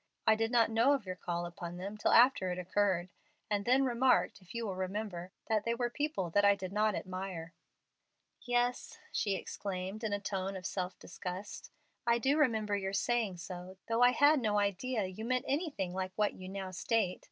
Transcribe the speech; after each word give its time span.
I 0.25 0.33
did 0.33 0.49
not 0.49 0.71
know 0.71 0.93
of 0.93 1.05
your 1.05 1.15
call 1.15 1.45
upon 1.45 1.77
them 1.77 1.95
till 1.95 2.09
after 2.11 2.49
it 2.51 2.57
occurred, 2.57 3.09
and 3.51 3.65
then 3.65 3.85
remarked, 3.85 4.41
if 4.41 4.55
you 4.55 4.65
will 4.65 4.73
remember, 4.75 5.31
that 5.47 5.63
they 5.63 5.75
were 5.75 5.91
people 5.91 6.31
that 6.31 6.43
I 6.43 6.55
did 6.55 6.73
not 6.73 6.95
admire." 6.95 7.53
"Yes," 8.41 8.97
she 9.11 9.35
exclaimed, 9.35 10.03
in 10.03 10.11
a 10.11 10.19
tone 10.19 10.55
of 10.55 10.65
strong 10.65 10.85
self 10.87 10.97
disgust, 10.97 11.69
"I 12.07 12.17
do 12.17 12.39
remember 12.39 12.75
your 12.75 12.93
saying 12.93 13.37
so, 13.37 13.77
though 13.87 14.01
I 14.01 14.09
had 14.09 14.39
no 14.39 14.57
idea 14.57 15.05
you 15.05 15.23
meant 15.23 15.45
anything 15.47 15.93
like 15.93 16.13
what 16.15 16.33
you 16.33 16.49
now 16.49 16.71
state. 16.71 17.19